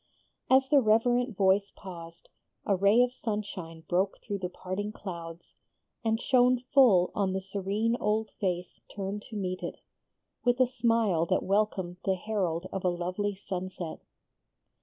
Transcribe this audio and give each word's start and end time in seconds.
As 0.49 0.67
the 0.67 0.81
reverent 0.81 1.37
voice 1.37 1.69
paused, 1.69 2.29
a 2.65 2.75
ray 2.75 3.03
of 3.03 3.13
sunshine 3.13 3.81
broke 3.87 4.17
through 4.17 4.39
the 4.39 4.49
parting 4.49 4.91
clouds, 4.91 5.53
and 6.03 6.19
shone 6.19 6.57
full 6.57 7.11
on 7.13 7.33
the 7.33 7.39
serene 7.39 7.95
old 7.99 8.31
face 8.31 8.81
turned 8.89 9.21
to 9.29 9.35
meet 9.35 9.61
it, 9.61 9.79
with 10.43 10.59
a 10.59 10.65
smile 10.65 11.27
that 11.27 11.43
welcomed 11.43 11.97
the 12.03 12.15
herald 12.15 12.65
of 12.71 12.83
a 12.83 12.89
lovely 12.89 13.35
sunset. 13.35 14.01